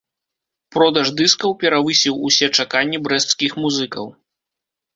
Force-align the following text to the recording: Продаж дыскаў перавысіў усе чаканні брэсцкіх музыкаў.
Продаж 0.75 1.11
дыскаў 1.19 1.53
перавысіў 1.65 2.15
усе 2.31 2.47
чаканні 2.57 3.03
брэсцкіх 3.07 3.51
музыкаў. 3.63 4.13